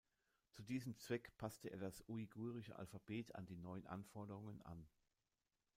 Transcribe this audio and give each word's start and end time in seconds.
Zu 0.49 0.63
diesem 0.63 0.97
Zweck 0.97 1.29
passte 1.37 1.69
er 1.69 1.77
das 1.77 2.03
Uigurische 2.09 2.75
Alphabet 2.75 3.35
an 3.35 3.45
die 3.45 3.55
neuen 3.57 3.85
Anforderungen 3.85 4.59
an. 4.63 4.87